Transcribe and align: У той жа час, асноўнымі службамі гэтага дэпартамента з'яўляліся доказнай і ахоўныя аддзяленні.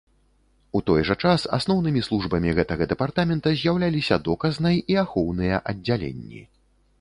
У 0.77 0.79
той 0.87 1.01
жа 1.09 1.15
час, 1.25 1.41
асноўнымі 1.57 2.01
службамі 2.07 2.53
гэтага 2.61 2.87
дэпартамента 2.93 3.53
з'яўляліся 3.61 4.19
доказнай 4.29 4.75
і 4.95 4.99
ахоўныя 5.03 5.61
аддзяленні. 5.75 6.41